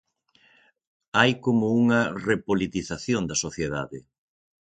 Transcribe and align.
Hai 1.19 1.31
como 1.45 1.65
unha 1.81 2.01
repolitización 2.29 3.21
da 3.29 3.35
sociedade. 3.45 3.99